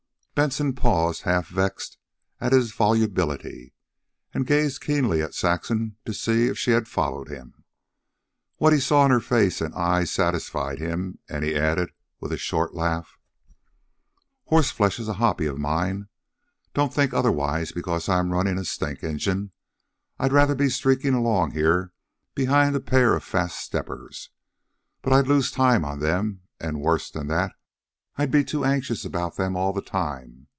[0.33, 1.99] Benson paused, half vexed
[2.39, 3.75] at his volubility,
[4.33, 7.63] and gazed keenly at Saxon to see if she had followed him.
[8.55, 12.37] What he saw in her face and eyes satisfied him, and he added, with a
[12.37, 13.19] short laugh:
[14.45, 16.07] "Horseflesh is a hobby of mine.
[16.73, 19.51] Don't think otherwise because I am running a stink engine.
[20.17, 21.93] I'd rather be streaking along here
[22.33, 24.31] behind a pair of fast steppers.
[25.03, 27.51] But I'd lose time on them, and, worse than that,
[28.17, 30.47] I'd be too anxious about them all the time.